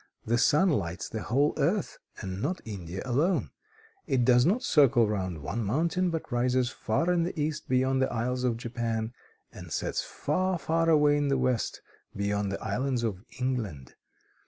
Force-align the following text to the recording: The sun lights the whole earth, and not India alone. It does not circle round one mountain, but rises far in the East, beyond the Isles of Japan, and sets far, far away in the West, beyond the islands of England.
The 0.25 0.39
sun 0.39 0.71
lights 0.71 1.07
the 1.09 1.21
whole 1.21 1.53
earth, 1.57 1.99
and 2.21 2.41
not 2.41 2.59
India 2.65 3.03
alone. 3.05 3.51
It 4.07 4.25
does 4.25 4.47
not 4.47 4.63
circle 4.63 5.07
round 5.07 5.43
one 5.43 5.63
mountain, 5.63 6.09
but 6.09 6.31
rises 6.31 6.71
far 6.71 7.13
in 7.13 7.21
the 7.21 7.39
East, 7.39 7.69
beyond 7.69 8.01
the 8.01 8.11
Isles 8.11 8.43
of 8.43 8.57
Japan, 8.57 9.13
and 9.53 9.71
sets 9.71 10.01
far, 10.01 10.57
far 10.57 10.89
away 10.89 11.17
in 11.17 11.27
the 11.27 11.37
West, 11.37 11.83
beyond 12.15 12.51
the 12.51 12.61
islands 12.63 13.03
of 13.03 13.23
England. 13.39 13.93